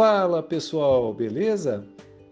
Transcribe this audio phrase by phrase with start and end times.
[0.00, 1.84] Fala pessoal, beleza?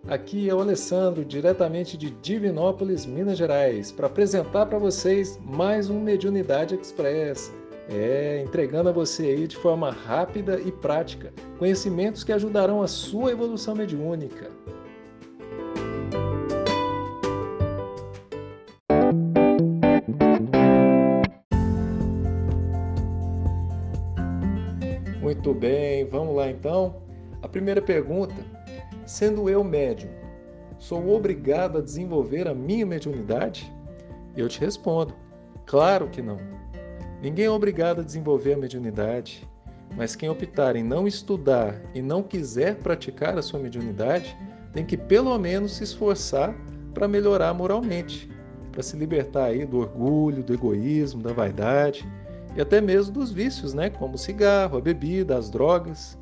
[0.08, 6.00] Aqui é o Alessandro, diretamente de Divinópolis, Minas Gerais, para apresentar para vocês mais um
[6.00, 7.52] Mediunidade Express.
[7.90, 13.32] É, entregando a você aí de forma rápida e prática conhecimentos que ajudarão a sua
[13.32, 14.50] evolução mediúnica.
[25.20, 27.07] Muito bem, vamos lá então.
[27.42, 28.34] A primeira pergunta:
[29.06, 30.10] sendo eu médium,
[30.78, 33.72] sou obrigado a desenvolver a minha mediunidade?
[34.36, 35.14] Eu te respondo:
[35.66, 36.38] claro que não.
[37.22, 39.48] Ninguém é obrigado a desenvolver a mediunidade,
[39.96, 44.36] mas quem optar em não estudar e não quiser praticar a sua mediunidade,
[44.72, 46.54] tem que pelo menos se esforçar
[46.92, 48.30] para melhorar moralmente,
[48.70, 52.08] para se libertar aí do orgulho, do egoísmo, da vaidade
[52.56, 56.17] e até mesmo dos vícios, né, como o cigarro, a bebida, as drogas.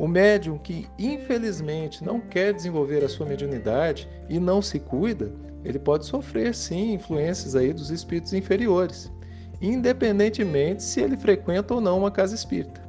[0.00, 5.30] O médium que infelizmente não quer desenvolver a sua mediunidade e não se cuida,
[5.62, 9.12] ele pode sofrer sim influências aí dos espíritos inferiores
[9.60, 12.80] independentemente se ele frequenta ou não uma casa espírita.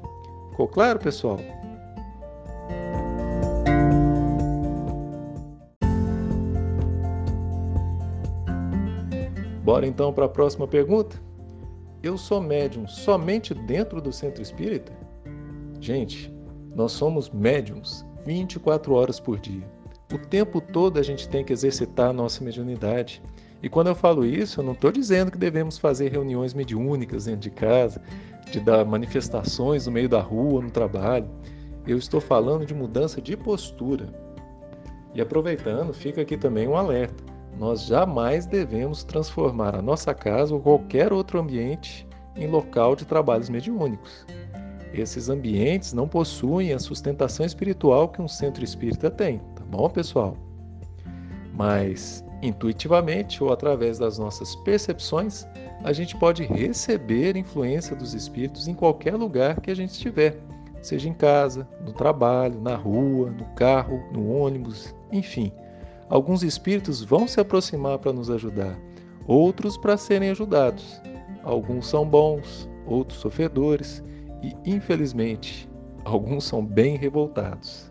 [0.52, 1.40] Ficou claro, pessoal?
[9.64, 11.22] Bora então para a próxima pergunta?
[12.02, 14.92] Eu sou médium somente dentro do centro espírita?
[15.80, 16.34] Gente,
[16.76, 19.68] nós somos médiums 24 horas por dia.
[20.14, 23.22] O tempo todo a gente tem que exercitar a nossa mediunidade.
[23.64, 27.42] E quando eu falo isso, eu não estou dizendo que devemos fazer reuniões mediúnicas dentro
[27.42, 28.02] de casa,
[28.52, 31.30] de dar manifestações no meio da rua, no trabalho.
[31.88, 34.10] Eu estou falando de mudança de postura.
[35.14, 37.24] E aproveitando, fica aqui também um alerta.
[37.58, 43.50] Nós jamais devemos transformar a nossa casa ou qualquer outro ambiente em local de trabalhos
[43.50, 44.26] mediúnicos.
[44.94, 50.36] Esses ambientes não possuem a sustentação espiritual que um centro espírita tem, tá bom, pessoal?
[51.53, 55.46] Mas intuitivamente ou através das nossas percepções,
[55.84, 60.38] a gente pode receber influência dos espíritos em qualquer lugar que a gente estiver,
[60.81, 65.51] seja em casa, no trabalho, na rua, no carro, no ônibus, enfim.
[66.09, 68.78] Alguns espíritos vão se aproximar para nos ajudar,
[69.28, 71.01] outros para serem ajudados.
[71.44, 74.03] Alguns são bons, outros sofredores
[74.41, 75.69] e, infelizmente,
[76.03, 77.90] alguns são bem revoltados.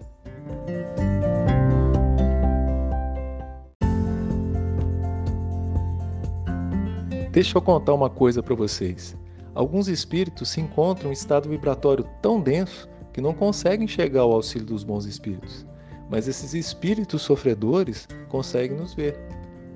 [7.32, 9.16] Deixa eu contar uma coisa para vocês.
[9.54, 14.66] Alguns espíritos se encontram em estado vibratório tão denso que não conseguem chegar ao auxílio
[14.66, 15.64] dos bons espíritos.
[16.10, 19.16] Mas esses espíritos sofredores conseguem nos ver.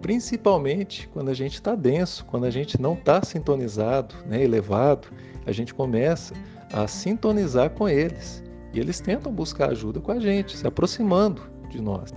[0.02, 5.08] Principalmente quando a gente está denso, quando a gente não está sintonizado, né, elevado,
[5.46, 6.34] a gente começa
[6.74, 8.42] a sintonizar com eles.
[8.72, 12.12] E eles tentam buscar ajuda com a gente, se aproximando de nós.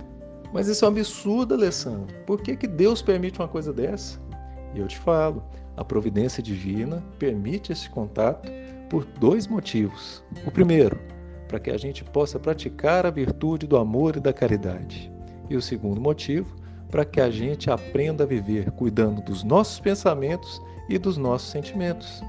[0.52, 2.12] Mas isso é um absurdo, Alessandro.
[2.26, 4.18] Por que, que Deus permite uma coisa dessa?
[4.74, 5.44] E eu te falo,
[5.76, 8.50] a providência divina permite esse contato
[8.90, 10.24] por dois motivos.
[10.44, 10.98] O primeiro,
[11.46, 15.12] para que a gente possa praticar a virtude do amor e da caridade.
[15.48, 16.56] E o segundo motivo,
[16.90, 22.22] para que a gente aprenda a viver cuidando dos nossos pensamentos e dos nossos sentimentos.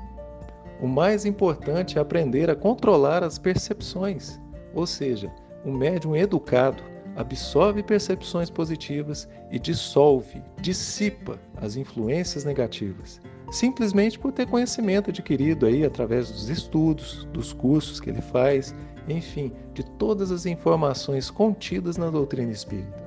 [0.82, 4.40] O mais importante é aprender a controlar as percepções,
[4.74, 5.30] ou seja,
[5.66, 6.82] um médium educado
[7.18, 13.20] absorve percepções positivas e dissolve, dissipa as influências negativas,
[13.52, 18.74] simplesmente por ter conhecimento adquirido aí através dos estudos, dos cursos que ele faz,
[19.10, 23.04] enfim, de todas as informações contidas na doutrina espírita.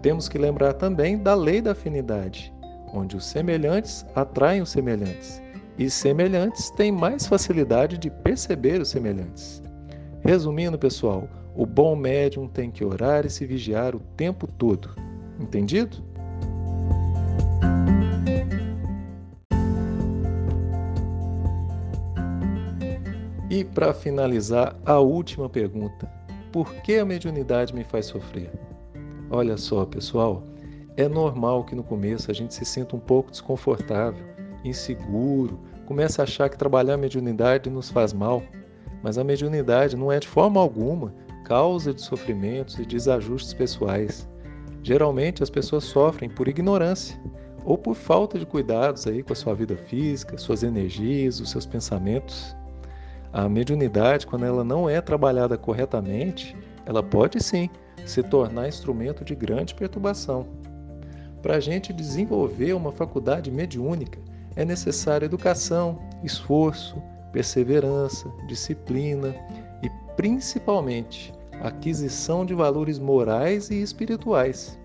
[0.00, 2.54] Temos que lembrar também da lei da afinidade,
[2.94, 5.42] onde os semelhantes atraem os semelhantes
[5.78, 9.62] e semelhantes têm mais facilidade de perceber os semelhantes.
[10.20, 14.90] Resumindo, pessoal, o bom médium tem que orar e se vigiar o tempo todo.
[15.40, 16.02] Entendido?
[23.50, 26.10] E para finalizar, a última pergunta:
[26.50, 28.50] por que a mediunidade me faz sofrer?
[29.30, 30.42] Olha só, pessoal,
[30.96, 34.24] é normal que no começo a gente se sinta um pouco desconfortável,
[34.64, 38.42] inseguro, comece a achar que trabalhar a mediunidade nos faz mal.
[39.02, 41.12] Mas a mediunidade não é de forma alguma
[41.44, 44.28] causa de sofrimentos e desajustes pessoais.
[44.82, 47.20] Geralmente as pessoas sofrem por ignorância
[47.64, 51.66] ou por falta de cuidados aí com a sua vida física, suas energias, os seus
[51.66, 52.56] pensamentos.
[53.32, 57.70] A mediunidade, quando ela não é trabalhada corretamente, ela pode sim
[58.04, 60.46] se tornar instrumento de grande perturbação.
[61.40, 64.18] Para a gente desenvolver uma faculdade mediúnica,
[64.56, 67.02] é necessária educação, esforço,
[67.32, 69.34] perseverança, disciplina
[69.82, 74.78] e, principalmente, aquisição de valores morais e espirituais.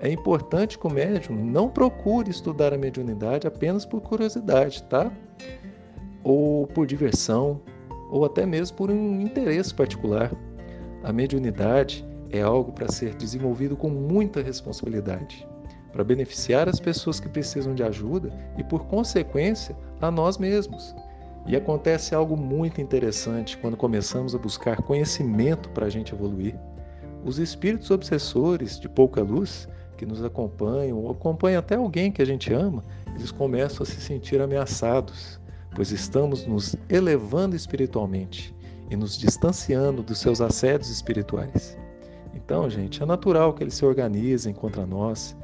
[0.00, 5.10] É importante que o médium não procure estudar a mediunidade apenas por curiosidade, tá?
[6.22, 7.60] Ou por diversão,
[8.10, 10.30] ou até mesmo por um interesse particular.
[11.02, 15.46] A mediunidade é algo para ser desenvolvido com muita responsabilidade,
[15.94, 20.92] para beneficiar as pessoas que precisam de ajuda e, por consequência, a nós mesmos.
[21.46, 26.58] E acontece algo muito interessante quando começamos a buscar conhecimento para a gente evoluir.
[27.24, 32.26] Os espíritos obsessores de pouca luz que nos acompanham, ou acompanham até alguém que a
[32.26, 32.82] gente ama,
[33.14, 35.40] eles começam a se sentir ameaçados,
[35.76, 38.52] pois estamos nos elevando espiritualmente
[38.90, 41.78] e nos distanciando dos seus assédios espirituais.
[42.34, 45.36] Então, gente, é natural que eles se organizem contra nós,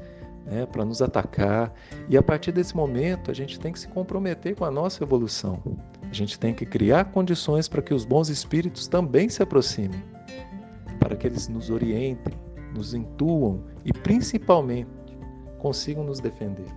[0.45, 1.73] né, para nos atacar,
[2.09, 5.61] e a partir desse momento a gente tem que se comprometer com a nossa evolução.
[6.01, 10.03] A gente tem que criar condições para que os bons espíritos também se aproximem,
[10.99, 12.33] para que eles nos orientem,
[12.75, 14.89] nos intuam e principalmente
[15.57, 16.67] consigam nos defender.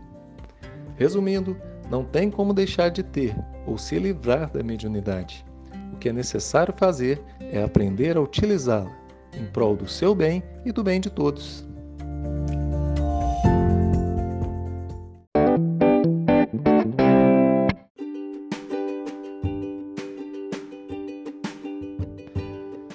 [0.97, 1.57] Resumindo,
[1.91, 3.35] não tem como deixar de ter
[3.67, 5.45] ou se livrar da mediunidade.
[5.93, 8.91] O que é necessário fazer é aprender a utilizá-la
[9.37, 11.67] em prol do seu bem e do bem de todos.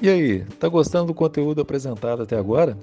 [0.02, 2.78] E aí, tá gostando do conteúdo apresentado até agora?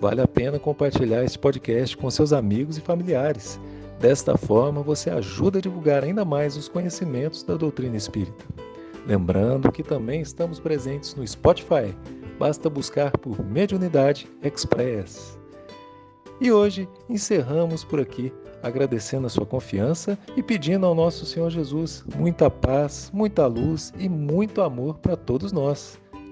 [0.00, 3.60] Vale a pena compartilhar este podcast com seus amigos e familiares.
[4.00, 8.42] Desta forma, você ajuda a divulgar ainda mais os conhecimentos da doutrina espírita.
[9.06, 11.94] Lembrando que também estamos presentes no Spotify.
[12.38, 15.38] Basta buscar por Mediunidade Express.
[16.40, 18.32] E hoje encerramos por aqui,
[18.62, 24.08] agradecendo a sua confiança e pedindo ao nosso Senhor Jesus muita paz, muita luz e
[24.08, 26.01] muito amor para todos nós.